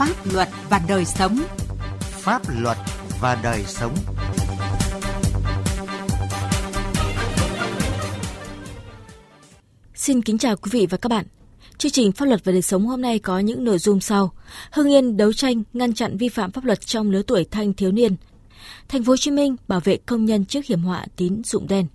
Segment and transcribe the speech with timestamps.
[0.00, 1.42] Pháp luật và đời sống.
[2.00, 2.76] Pháp luật
[3.20, 3.94] và đời sống.
[9.94, 11.26] Xin kính chào quý vị và các bạn.
[11.78, 14.32] Chương trình Pháp luật và đời sống hôm nay có những nội dung sau:
[14.72, 17.92] Hưng Yên đấu tranh ngăn chặn vi phạm pháp luật trong lứa tuổi thanh thiếu
[17.92, 18.16] niên.
[18.88, 21.86] Thành phố Hồ Chí Minh bảo vệ công nhân trước hiểm họa tín dụng đen.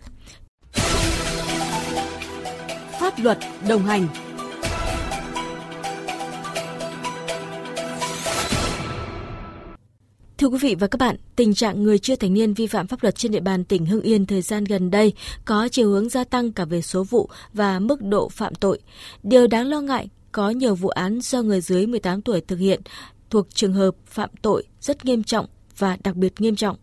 [3.00, 3.38] Pháp luật
[3.68, 4.08] đồng hành
[10.46, 13.04] Thưa quý vị và các bạn, tình trạng người chưa thành niên vi phạm pháp
[13.04, 15.14] luật trên địa bàn tỉnh Hưng Yên thời gian gần đây
[15.46, 18.80] có chiều hướng gia tăng cả về số vụ và mức độ phạm tội.
[19.24, 22.82] Điều đáng lo ngại, có nhiều vụ án do người dưới 18 tuổi thực hiện
[23.30, 25.46] thuộc trường hợp phạm tội rất nghiêm trọng
[25.78, 26.78] và đặc biệt nghiêm trọng.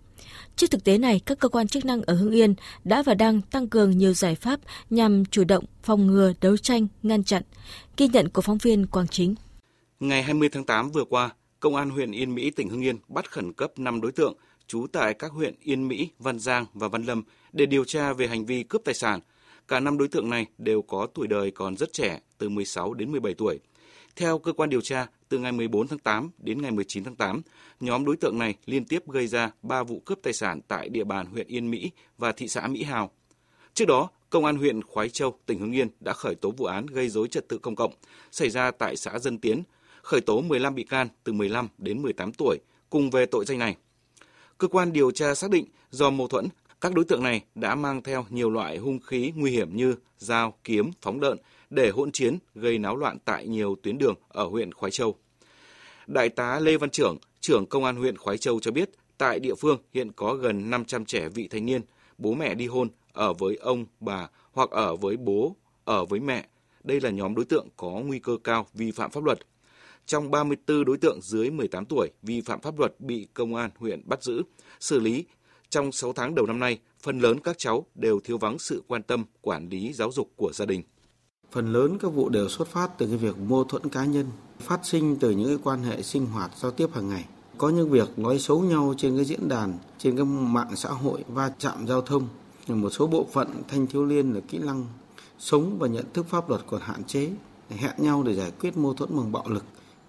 [0.57, 2.55] Trước thực tế này, các cơ quan chức năng ở Hưng Yên
[2.85, 4.61] đã và đang tăng cường nhiều giải pháp
[4.91, 7.43] nhằm chủ động phòng ngừa, đấu tranh, ngăn chặn.
[7.97, 9.35] Ghi nhận của phóng viên Quang Chính.
[10.01, 11.31] Ngày 20 tháng 8 vừa qua,
[11.63, 14.35] Công an huyện Yên Mỹ, tỉnh Hưng Yên bắt khẩn cấp 5 đối tượng
[14.67, 18.27] trú tại các huyện Yên Mỹ, Văn Giang và Văn Lâm để điều tra về
[18.27, 19.21] hành vi cướp tài sản.
[19.69, 23.13] Cả 5 đối tượng này đều có tuổi đời còn rất trẻ, từ 16 đến
[23.13, 23.61] 17 tuổi.
[24.17, 27.43] Theo cơ quan điều tra, từ ngày 14 tháng 8 đến ngày 19 tháng 8,
[27.81, 31.05] nhóm đối tượng này liên tiếp gây ra 3 vụ cướp tài sản tại địa
[31.05, 33.11] bàn huyện Yên Mỹ và thị xã Mỹ Hào.
[33.75, 36.87] Trước đó, Công an huyện Khoái Châu, tỉnh Hưng Yên đã khởi tố vụ án
[36.87, 37.93] gây dối trật tự công cộng
[38.31, 39.63] xảy ra tại xã Dân Tiến,
[40.03, 42.59] khởi tố 15 bị can từ 15 đến 18 tuổi
[42.91, 43.77] cùng về tội danh này.
[44.59, 46.49] Cơ quan điều tra xác định do mâu thuẫn,
[46.81, 50.55] các đối tượng này đã mang theo nhiều loại hung khí nguy hiểm như dao,
[50.65, 51.39] kiếm, phóng đợn
[51.71, 55.15] để hỗn chiến gây náo loạn tại nhiều tuyến đường ở huyện Khói Châu.
[56.07, 59.55] Đại tá Lê Văn Trưởng, trưởng công an huyện Khói Châu cho biết, tại địa
[59.55, 61.83] phương hiện có gần 500 trẻ vị thành niên,
[62.19, 66.47] bố mẹ đi hôn ở với ông, bà hoặc ở với bố, ở với mẹ.
[66.85, 69.39] Đây là nhóm đối tượng có nguy cơ cao vi phạm pháp luật.
[70.07, 74.03] Trong 34 đối tượng dưới 18 tuổi vi phạm pháp luật bị công an huyện
[74.09, 74.43] bắt giữ,
[74.81, 75.25] xử lý.
[75.71, 79.03] Trong 6 tháng đầu năm nay, phần lớn các cháu đều thiếu vắng sự quan
[79.03, 80.83] tâm, quản lý giáo dục của gia đình.
[81.53, 84.27] Phần lớn các vụ đều xuất phát từ cái việc mâu thuẫn cá nhân,
[84.61, 87.25] phát sinh từ những cái quan hệ sinh hoạt giao tiếp hàng ngày.
[87.59, 91.25] Có những việc nói xấu nhau trên cái diễn đàn, trên cái mạng xã hội,
[91.29, 92.29] va chạm giao thông.
[92.69, 94.87] Một số bộ phận thanh thiếu niên là kỹ năng
[95.39, 97.31] sống và nhận thức pháp luật còn hạn chế,
[97.71, 99.65] hẹn nhau để giải quyết mâu thuẫn bằng bạo lực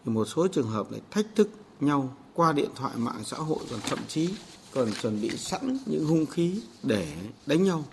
[0.06, 1.50] một số trường hợp lại thách thức
[1.80, 4.30] nhau qua điện thoại mạng xã hội còn thậm chí
[4.74, 7.08] còn chuẩn bị sẵn những hung khí để
[7.46, 7.86] đánh nhau.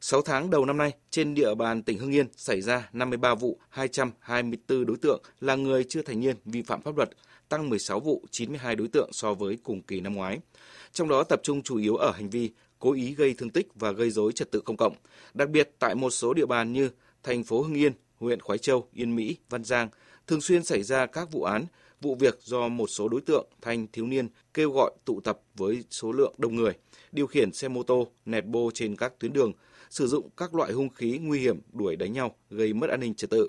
[0.00, 3.58] 6 tháng đầu năm nay, trên địa bàn tỉnh Hưng Yên xảy ra 53 vụ,
[3.68, 7.10] 224 đối tượng là người chưa thành niên vi phạm pháp luật,
[7.48, 10.38] tăng 16 vụ, 92 đối tượng so với cùng kỳ năm ngoái.
[10.92, 13.90] Trong đó tập trung chủ yếu ở hành vi cố ý gây thương tích và
[13.90, 14.94] gây dối trật tự công cộng,
[15.34, 16.90] đặc biệt tại một số địa bàn như
[17.22, 19.88] thành phố Hưng Yên, huyện Khói Châu, Yên Mỹ, Văn Giang,
[20.26, 21.66] thường xuyên xảy ra các vụ án,
[22.00, 25.84] vụ việc do một số đối tượng thanh thiếu niên kêu gọi tụ tập với
[25.90, 26.72] số lượng đông người,
[27.12, 29.52] điều khiển xe mô tô, nẹt bô trên các tuyến đường,
[29.90, 33.14] sử dụng các loại hung khí nguy hiểm đuổi đánh nhau, gây mất an ninh
[33.14, 33.48] trật tự.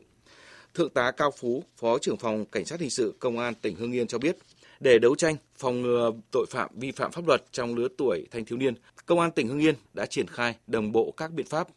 [0.74, 3.92] Thượng tá Cao Phú, Phó trưởng phòng Cảnh sát hình sự Công an tỉnh Hưng
[3.92, 4.38] Yên cho biết,
[4.80, 8.46] để đấu tranh, phòng ngừa tội phạm vi phạm pháp luật trong lứa tuổi thanh
[8.46, 8.74] thiếu niên,
[9.06, 11.68] Công an tỉnh Hưng Yên đã triển khai đồng bộ các biện pháp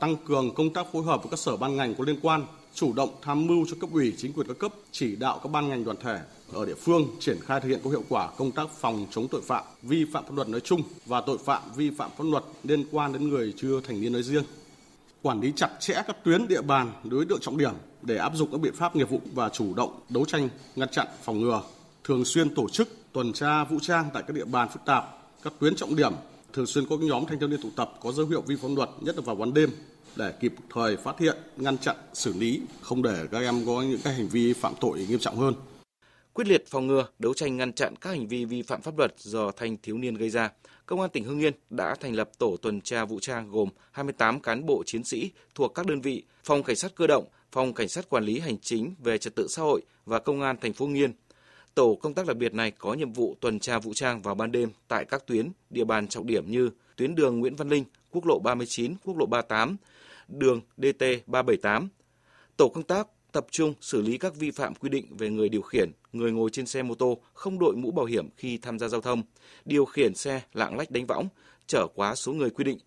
[0.00, 2.92] tăng cường công tác phối hợp với các sở ban ngành có liên quan chủ
[2.92, 5.84] động tham mưu cho cấp ủy, chính quyền các cấp chỉ đạo các ban ngành
[5.84, 6.20] đoàn thể
[6.52, 9.42] ở địa phương triển khai thực hiện có hiệu quả công tác phòng chống tội
[9.42, 12.84] phạm, vi phạm pháp luật nói chung và tội phạm vi phạm pháp luật liên
[12.90, 14.44] quan đến người chưa thành niên nói riêng.
[15.22, 17.72] Quản lý chặt chẽ các tuyến địa bàn đối tượng trọng điểm
[18.02, 21.06] để áp dụng các biện pháp nghiệp vụ và chủ động đấu tranh, ngăn chặn,
[21.22, 21.62] phòng ngừa.
[22.04, 25.52] Thường xuyên tổ chức, tuần tra vũ trang tại các địa bàn phức tạp, các
[25.58, 26.12] tuyến trọng điểm.
[26.52, 28.90] Thường xuyên có nhóm thanh thiếu niên tụ tập có dấu hiệu vi phạm luật,
[29.00, 29.70] nhất là vào ban đêm
[30.16, 34.00] để kịp thời phát hiện, ngăn chặn, xử lý, không để các em có những
[34.04, 35.54] cái hành vi phạm tội nghiêm trọng hơn.
[36.32, 39.14] Quyết liệt phòng ngừa, đấu tranh ngăn chặn các hành vi vi phạm pháp luật
[39.18, 40.50] do thanh thiếu niên gây ra,
[40.86, 44.40] Công an tỉnh Hưng Yên đã thành lập tổ tuần tra vũ trang gồm 28
[44.40, 47.88] cán bộ chiến sĩ thuộc các đơn vị Phòng Cảnh sát cơ động, Phòng Cảnh
[47.88, 50.86] sát quản lý hành chính về trật tự xã hội và Công an thành phố
[50.86, 51.12] Hưng Yên.
[51.74, 54.52] Tổ công tác đặc biệt này có nhiệm vụ tuần tra vũ trang vào ban
[54.52, 58.26] đêm tại các tuyến, địa bàn trọng điểm như tuyến đường Nguyễn Văn Linh, quốc
[58.26, 59.76] lộ 39, quốc lộ 38,
[60.30, 61.88] đường DT 378.
[62.56, 65.62] Tổ công tác tập trung xử lý các vi phạm quy định về người điều
[65.62, 68.88] khiển, người ngồi trên xe mô tô không đội mũ bảo hiểm khi tham gia
[68.88, 69.22] giao thông,
[69.64, 71.28] điều khiển xe lạng lách đánh võng,
[71.66, 72.78] trở quá số người quy định.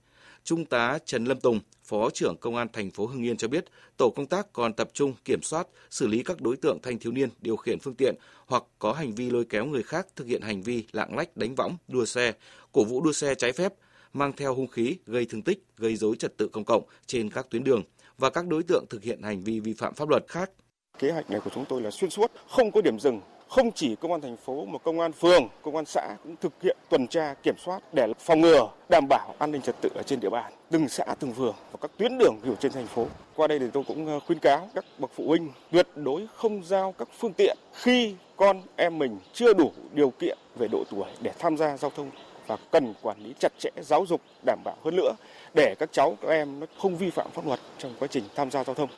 [0.43, 3.65] Trung tá Trần Lâm Tùng, Phó trưởng Công an thành phố Hưng Yên cho biết,
[3.97, 7.11] tổ công tác còn tập trung kiểm soát, xử lý các đối tượng thanh thiếu
[7.11, 10.41] niên điều khiển phương tiện hoặc có hành vi lôi kéo người khác thực hiện
[10.41, 12.33] hành vi lạng lách đánh võng, đua xe,
[12.71, 13.73] cổ vũ đua xe trái phép,
[14.13, 17.49] mang theo hung khí gây thương tích, gây dối trật tự công cộng trên các
[17.49, 17.83] tuyến đường
[18.17, 20.51] và các đối tượng thực hiện hành vi vi phạm pháp luật khác.
[20.99, 23.95] Kế hoạch này của chúng tôi là xuyên suốt, không có điểm dừng, không chỉ
[23.95, 27.07] công an thành phố mà công an phường, công an xã cũng thực hiện tuần
[27.07, 30.29] tra kiểm soát để phòng ngừa, đảm bảo an ninh trật tự ở trên địa
[30.29, 33.07] bàn, từng xã từng phường và các tuyến đường hiểu trên thành phố.
[33.35, 36.63] Qua đây thì tôi cũng ờ, khuyên cáo các bậc phụ huynh tuyệt đối không
[36.65, 41.07] giao các phương tiện khi con em mình chưa đủ điều kiện về độ tuổi
[41.21, 42.11] để tham gia giao thông
[42.47, 45.13] và cần quản lý chặt chẽ giáo dục đảm bảo hơn nữa
[45.55, 48.51] để các cháu các em nó không vi phạm pháp luật trong quá trình tham
[48.51, 48.89] gia giao thông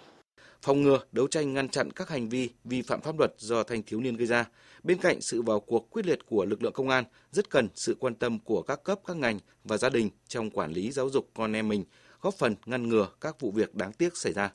[0.65, 3.83] phòng ngừa, đấu tranh ngăn chặn các hành vi vi phạm pháp luật do thanh
[3.83, 4.45] thiếu niên gây ra.
[4.83, 7.95] Bên cạnh sự vào cuộc quyết liệt của lực lượng công an, rất cần sự
[7.99, 11.29] quan tâm của các cấp, các ngành và gia đình trong quản lý giáo dục
[11.33, 11.85] con em mình,
[12.21, 14.51] góp phần ngăn ngừa các vụ việc đáng tiếc xảy ra.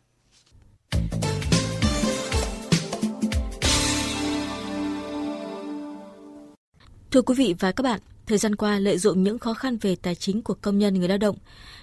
[7.10, 9.96] Thưa quý vị và các bạn, thời gian qua lợi dụng những khó khăn về
[9.96, 11.36] tài chính của công nhân người lao động,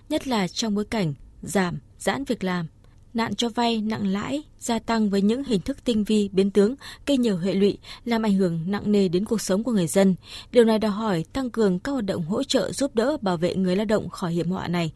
[0.10, 2.68] nhất là trong bối cảnh giảm, giãn việc làm,
[3.14, 6.76] nạn cho vay nặng lãi gia tăng với những hình thức tinh vi biến tướng
[7.06, 10.16] gây nhiều hệ lụy làm ảnh hưởng nặng nề đến cuộc sống của người dân.
[10.52, 13.56] Điều này đòi hỏi tăng cường các hoạt động hỗ trợ giúp đỡ bảo vệ
[13.56, 14.92] người lao động khỏi hiểm họa này.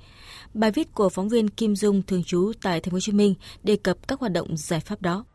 [0.54, 3.36] Bài viết của phóng viên Kim Dung thường trú tại Thành phố Hồ Chí Minh
[3.64, 5.26] đề cập các hoạt động giải pháp đó.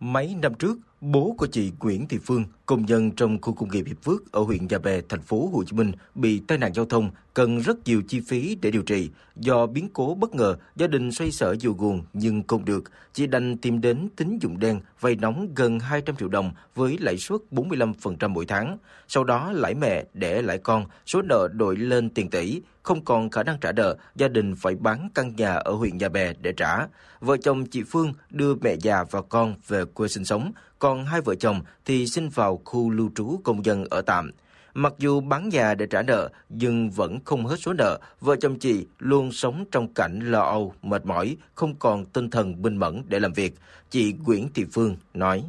[0.00, 3.84] Mấy năm trước, Bố của chị Nguyễn Thị Phương, công nhân trong khu công nghiệp
[3.86, 6.84] Hiệp Phước ở huyện Nhà Bè, thành phố Hồ Chí Minh bị tai nạn giao
[6.84, 9.10] thông, cần rất nhiều chi phí để điều trị.
[9.36, 13.26] Do biến cố bất ngờ, gia đình xoay sở dù nguồn nhưng không được, chị
[13.26, 17.40] đành tìm đến tín dụng đen vay nóng gần 200 triệu đồng với lãi suất
[17.50, 18.78] 45% mỗi tháng.
[19.08, 23.30] Sau đó lãi mẹ để lãi con, số nợ đội lên tiền tỷ, không còn
[23.30, 26.52] khả năng trả nợ, gia đình phải bán căn nhà ở huyện Nhà Bè để
[26.52, 26.86] trả.
[27.20, 31.20] Vợ chồng chị Phương đưa mẹ già và con về quê sinh sống, còn hai
[31.20, 34.30] vợ chồng thì xin vào khu lưu trú công dân ở tạm.
[34.74, 37.98] Mặc dù bán nhà để trả nợ, nhưng vẫn không hết số nợ.
[38.20, 42.62] Vợ chồng chị luôn sống trong cảnh lo âu, mệt mỏi, không còn tinh thần
[42.62, 43.54] bình mẫn để làm việc.
[43.90, 45.44] Chị Nguyễn Thị Phương nói.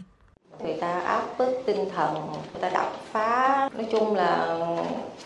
[0.64, 2.16] Người ta áp bức tinh thần,
[2.54, 3.70] người ta đập phá.
[3.76, 4.60] Nói chung là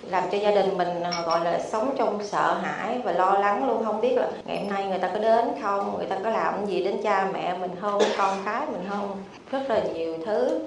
[0.09, 3.67] làm cho gia đình mình ờ, gọi là sống trong sợ hãi và lo lắng
[3.67, 6.29] luôn không biết là ngày hôm nay người ta có đến không người ta có
[6.29, 9.17] làm gì đến cha mẹ mình không con cái mình không
[9.51, 10.59] rất là nhiều thứ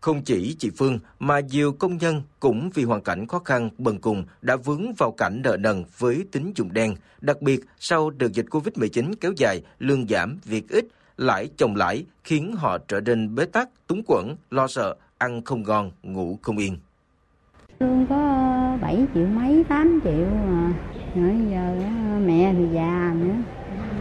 [0.00, 3.98] không chỉ chị Phương mà nhiều công nhân cũng vì hoàn cảnh khó khăn bần
[3.98, 8.32] cùng đã vướng vào cảnh nợ nần với tín dụng đen, đặc biệt sau đợt
[8.32, 10.84] dịch Covid-19 kéo dài, lương giảm, việc ít,
[11.16, 15.62] lãi chồng lãi khiến họ trở nên bế tắc, túng quẫn, lo sợ, ăn không
[15.62, 16.76] ngon, ngủ không yên.
[17.80, 20.72] Lương có ờ, 7 triệu mấy, 8 triệu mà.
[21.14, 23.34] Nữa giờ ờ, mẹ thì già nữa.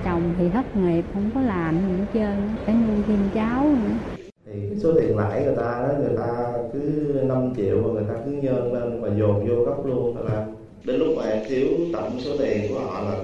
[0.04, 2.56] Chồng thì thất nghiệp, không có làm gì hết trơn.
[2.66, 4.19] Phải nuôi thêm cháu nữa.
[4.54, 6.80] Thì cái số tiền lãi người ta đó, người ta cứ
[7.28, 10.18] 5 triệu mà người ta cứ nhân lên và dồn vô gốc luôn.
[10.26, 10.46] Là
[10.84, 13.16] đến lúc mà thiếu tổng số tiền của họ là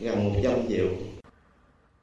[0.00, 0.86] gần 100 triệu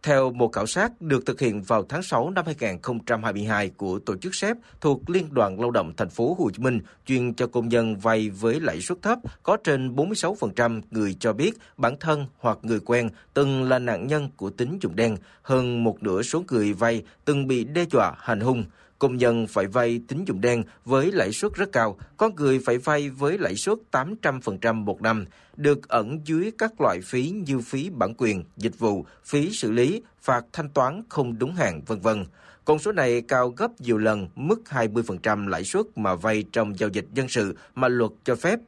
[0.04, 4.36] theo một khảo sát được thực hiện vào tháng 6 năm 2022 của tổ chức
[4.36, 7.96] SEP thuộc Liên đoàn Lao động thành phố Hồ Chí Minh chuyên cho công nhân
[7.96, 12.80] vay với lãi suất thấp, có trên 46% người cho biết bản thân hoặc người
[12.80, 17.04] quen từng là nạn nhân của tín dụng đen, hơn một nửa số người vay
[17.26, 18.64] từng bị đe dọa hành hung.
[19.00, 22.78] Công nhân phải vay tín dụng đen với lãi suất rất cao, có người phải
[22.78, 25.26] vay với lãi suất 800% một năm,
[25.56, 30.02] được ẩn dưới các loại phí như phí bản quyền, dịch vụ, phí xử lý,
[30.22, 32.26] phạt thanh toán không đúng hạn, vân vân.
[32.66, 36.90] Con số này cao gấp nhiều lần mức 20% lãi suất mà vay trong giao
[36.90, 38.60] dịch dân sự mà luật cho phép.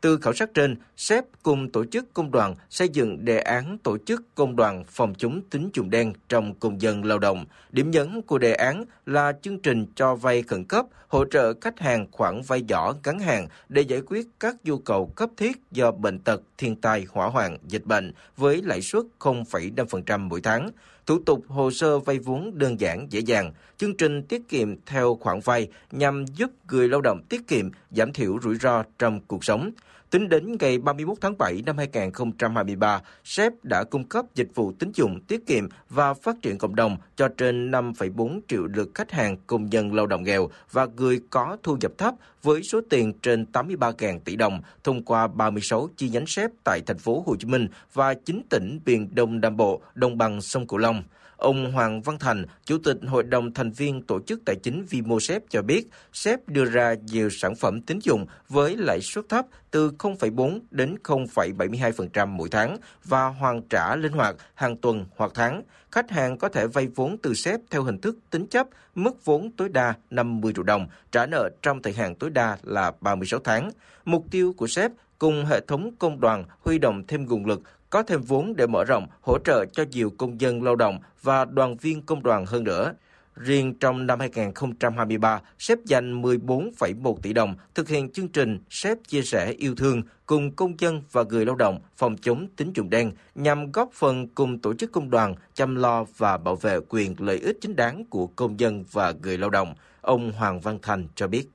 [0.00, 3.98] Từ khảo sát trên, SEP cùng tổ chức công đoàn xây dựng đề án tổ
[3.98, 7.44] chức công đoàn phòng chống tín dụng đen trong công dân lao động.
[7.70, 11.80] Điểm nhấn của đề án là chương trình cho vay khẩn cấp, hỗ trợ khách
[11.80, 15.90] hàng khoản vay nhỏ ngắn hạn để giải quyết các nhu cầu cấp thiết do
[15.90, 20.70] bệnh tật, thiên tai, hỏa hoạn, dịch bệnh với lãi suất 0,5% mỗi tháng.
[21.06, 25.18] Thủ tục hồ sơ vay vốn đơn giản dễ dàng, chương trình tiết kiệm theo
[25.20, 29.44] khoản vay nhằm giúp người lao động tiết kiệm, giảm thiểu rủi ro trong cuộc
[29.44, 29.70] sống.
[30.10, 34.90] Tính đến ngày 31 tháng 7 năm 2023, SEP đã cung cấp dịch vụ tín
[34.94, 39.36] dụng tiết kiệm và phát triển cộng đồng cho trên 5,4 triệu lượt khách hàng
[39.46, 43.46] công nhân lao động nghèo và người có thu nhập thấp với số tiền trên
[43.52, 47.68] 83.000 tỷ đồng thông qua 36 chi nhánh xếp tại thành phố Hồ Chí Minh
[47.92, 51.02] và 9 tỉnh miền Đông Nam Bộ, đồng bằng sông Cửu Long.
[51.36, 55.42] Ông Hoàng Văn Thành, Chủ tịch Hội đồng thành viên Tổ chức Tài chính VimoSep
[55.48, 59.90] cho biết, SEP đưa ra nhiều sản phẩm tín dụng với lãi suất thấp từ
[59.98, 65.62] 0,4 đến 0,72% mỗi tháng và hoàn trả linh hoạt hàng tuần hoặc tháng.
[65.92, 69.50] Khách hàng có thể vay vốn từ sếp theo hình thức tính chấp, mức vốn
[69.50, 73.70] tối đa 50 triệu đồng, trả nợ trong thời hạn tối đa là 36 tháng.
[74.04, 78.02] Mục tiêu của sếp cùng hệ thống công đoàn huy động thêm nguồn lực có
[78.02, 81.76] thêm vốn để mở rộng, hỗ trợ cho nhiều công dân lao động và đoàn
[81.76, 82.92] viên công đoàn hơn nữa.
[83.38, 89.22] Riêng trong năm 2023, xếp dành 14,1 tỷ đồng thực hiện chương trình xếp chia
[89.22, 93.12] sẻ yêu thương cùng công dân và người lao động phòng chống tín dụng đen
[93.34, 97.38] nhằm góp phần cùng tổ chức công đoàn chăm lo và bảo vệ quyền lợi
[97.38, 99.74] ích chính đáng của công dân và người lao động.
[100.00, 101.48] Ông Hoàng Văn Thành cho biết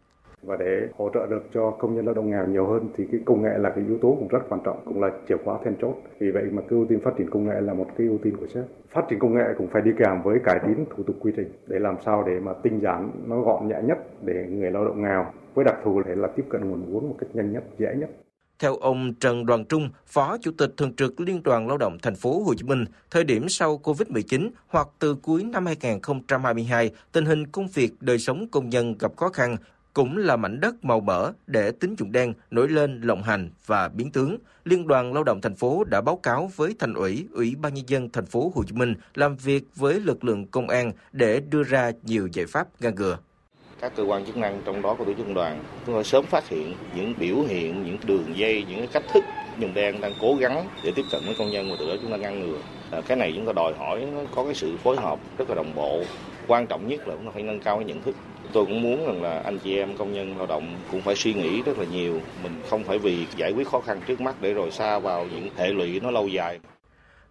[0.46, 3.22] và để hỗ trợ được cho công nhân lao động nghèo nhiều hơn thì cái
[3.26, 5.76] công nghệ là cái yếu tố cũng rất quan trọng cũng là chìa khóa then
[5.82, 5.96] chốt.
[6.20, 8.38] Vì vậy mà cái ưu tiên phát triển công nghệ là một cái ưu tiên
[8.40, 8.64] của sếp.
[8.90, 11.52] Phát triển công nghệ cũng phải đi kèm với cải tiến thủ tục quy trình
[11.68, 15.02] để làm sao để mà tinh giản nó gọn nhẹ nhất để người lao động
[15.02, 17.96] nghèo với đặc thù để là tiếp cận nguồn vốn một cách nhanh nhất dễ
[18.00, 18.10] nhất.
[18.60, 22.16] Theo ông Trần Đoàn Trung, Phó Chủ tịch Thường trực Liên đoàn Lao động Thành
[22.16, 27.48] phố Hồ Chí Minh, thời điểm sau Covid-19 hoặc từ cuối năm 2022, tình hình
[27.48, 29.58] công việc đời sống công nhân gặp khó khăn,
[29.94, 33.88] cũng là mảnh đất màu mỡ để tín dụng đen nổi lên lộng hành và
[33.90, 34.38] biến tướng.
[34.66, 37.86] Liên đoàn Lao động thành phố đã báo cáo với Thành ủy, Ủy ban nhân
[37.88, 41.64] dân thành phố Hồ Chí Minh làm việc với lực lượng công an để đưa
[41.64, 43.18] ra nhiều giải pháp ngăn ngừa
[43.84, 46.48] các cơ quan chức năng trong đó có tổ chức đoàn chúng tôi sớm phát
[46.50, 49.24] hiện những biểu hiện những đường dây những cách thức
[49.60, 52.12] dùng đen đang cố gắng để tiếp cận với công nhân và từ đó chúng
[52.12, 52.58] ta ngăn ngừa.
[52.92, 55.56] À, cái này chúng ta đòi hỏi nó có cái sự phối hợp rất là
[55.56, 56.04] đồng bộ.
[56.48, 58.16] Quan trọng nhất là chúng ta phải nâng cao cái nhận thức.
[58.54, 61.34] Tôi cũng muốn rằng là anh chị em công nhân lao động cũng phải suy
[61.34, 62.20] nghĩ rất là nhiều.
[62.44, 65.50] Mình không phải vì giải quyết khó khăn trước mắt để rồi xa vào những
[65.58, 66.60] hệ lụy nó lâu dài.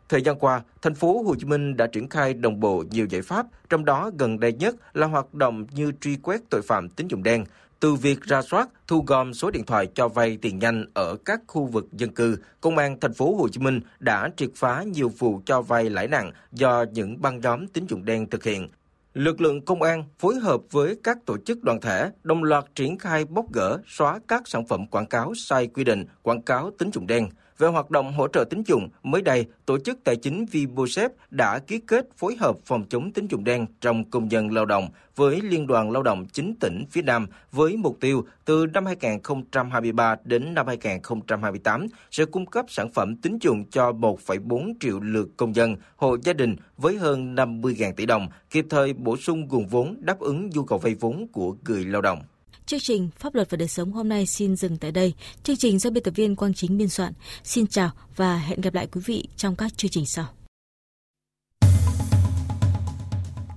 [0.08, 3.22] Thời gian qua, thành phố Hồ Chí Minh đã triển khai đồng bộ nhiều giải
[3.22, 7.08] pháp, trong đó gần đây nhất là hoạt động như truy quét tội phạm tín
[7.08, 7.44] dụng đen,
[7.82, 11.40] từ việc ra soát, thu gom số điện thoại cho vay tiền nhanh ở các
[11.46, 15.08] khu vực dân cư, Công an thành phố Hồ Chí Minh đã triệt phá nhiều
[15.18, 18.68] vụ cho vay lãi nặng do những băng nhóm tín dụng đen thực hiện.
[19.14, 22.98] Lực lượng công an phối hợp với các tổ chức đoàn thể đồng loạt triển
[22.98, 26.90] khai bóc gỡ, xóa các sản phẩm quảng cáo sai quy định, quảng cáo tín
[26.92, 27.28] dụng đen–
[27.62, 31.58] về hoạt động hỗ trợ tín dụng, mới đây, Tổ chức Tài chính Vibosep đã
[31.58, 35.40] ký kết phối hợp phòng chống tín dụng đen trong công dân lao động với
[35.40, 40.54] Liên đoàn Lao động 9 tỉnh phía Nam với mục tiêu từ năm 2023 đến
[40.54, 45.76] năm 2028 sẽ cung cấp sản phẩm tín dụng cho 1,4 triệu lượt công dân,
[45.96, 50.18] hộ gia đình với hơn 50.000 tỷ đồng, kịp thời bổ sung nguồn vốn đáp
[50.18, 52.22] ứng nhu cầu vay vốn của người lao động.
[52.66, 55.14] Chương trình Pháp luật và đời sống hôm nay xin dừng tại đây.
[55.42, 57.12] Chương trình do biên tập viên Quang Chính biên soạn.
[57.44, 60.26] Xin chào và hẹn gặp lại quý vị trong các chương trình sau.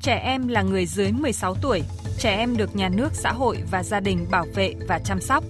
[0.02, 1.82] Trẻ em là người dưới 16 tuổi.
[2.20, 5.44] Trẻ em được nhà nước, xã hội và gia đình bảo vệ và chăm sóc.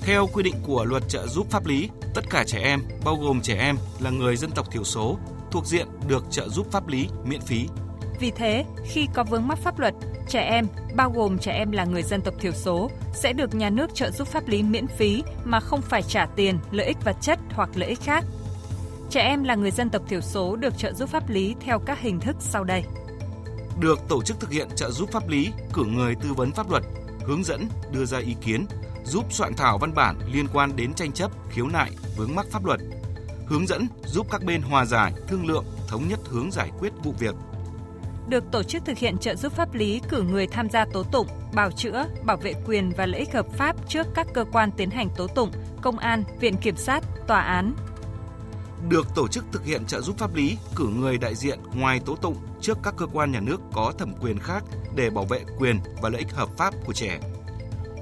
[0.00, 3.40] Theo quy định của luật trợ giúp pháp lý, tất cả trẻ em, bao gồm
[3.40, 5.18] trẻ em là người dân tộc thiểu số,
[5.50, 7.66] thuộc diện được trợ giúp pháp lý miễn phí.
[8.22, 9.94] Vì thế, khi có vướng mắc pháp luật,
[10.28, 13.70] trẻ em, bao gồm trẻ em là người dân tộc thiểu số, sẽ được nhà
[13.70, 17.16] nước trợ giúp pháp lý miễn phí mà không phải trả tiền, lợi ích vật
[17.20, 18.24] chất hoặc lợi ích khác.
[19.10, 22.00] Trẻ em là người dân tộc thiểu số được trợ giúp pháp lý theo các
[22.00, 22.84] hình thức sau đây.
[23.80, 26.82] Được tổ chức thực hiện trợ giúp pháp lý, cử người tư vấn pháp luật,
[27.24, 28.66] hướng dẫn, đưa ra ý kiến,
[29.04, 32.64] giúp soạn thảo văn bản liên quan đến tranh chấp, khiếu nại, vướng mắc pháp
[32.64, 32.80] luật,
[33.46, 37.14] hướng dẫn giúp các bên hòa giải, thương lượng, thống nhất hướng giải quyết vụ
[37.18, 37.34] việc,
[38.32, 41.26] được tổ chức thực hiện trợ giúp pháp lý cử người tham gia tố tụng,
[41.54, 44.90] bảo chữa, bảo vệ quyền và lợi ích hợp pháp trước các cơ quan tiến
[44.90, 45.50] hành tố tụng,
[45.82, 47.74] công an, viện kiểm sát, tòa án.
[48.88, 52.16] Được tổ chức thực hiện trợ giúp pháp lý cử người đại diện ngoài tố
[52.16, 54.64] tụng trước các cơ quan nhà nước có thẩm quyền khác
[54.96, 57.18] để bảo vệ quyền và lợi ích hợp pháp của trẻ.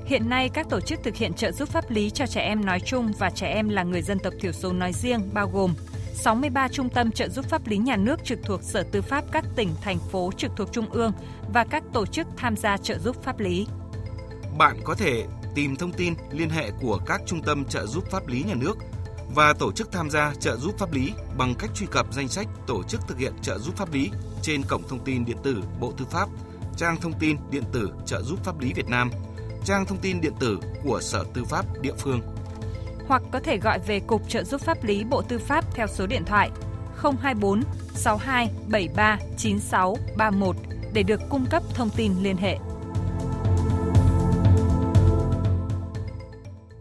[0.07, 2.81] Hiện nay, các tổ chức thực hiện trợ giúp pháp lý cho trẻ em nói
[2.81, 5.75] chung và trẻ em là người dân tộc thiểu số nói riêng bao gồm
[6.15, 9.45] 63 trung tâm trợ giúp pháp lý nhà nước trực thuộc Sở Tư pháp các
[9.57, 11.13] tỉnh, thành phố trực thuộc Trung ương
[11.53, 13.67] và các tổ chức tham gia trợ giúp pháp lý.
[14.59, 15.25] Bạn có thể
[15.55, 18.79] tìm thông tin liên hệ của các trung tâm trợ giúp pháp lý nhà nước
[19.35, 22.47] và tổ chức tham gia trợ giúp pháp lý bằng cách truy cập danh sách
[22.67, 24.11] tổ chức thực hiện trợ giúp pháp lý
[24.43, 26.29] trên cổng thông tin điện tử Bộ Tư pháp,
[26.77, 29.11] trang thông tin điện tử trợ giúp pháp lý Việt Nam,
[29.65, 32.21] trang thông tin điện tử của Sở Tư pháp địa phương
[33.09, 36.07] hoặc có thể gọi về Cục Trợ giúp pháp lý Bộ Tư pháp theo số
[36.07, 36.51] điện thoại
[37.03, 37.63] 024
[37.95, 40.57] 62 73 96 31
[40.93, 42.59] để được cung cấp thông tin liên hệ.